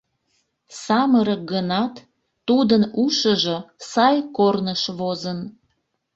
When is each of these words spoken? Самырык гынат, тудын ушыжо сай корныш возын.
Самырык 0.83 1.41
гынат, 1.51 1.95
тудын 2.47 2.83
ушыжо 3.03 3.57
сай 3.89 4.17
корныш 4.37 4.81
возын. 4.99 5.39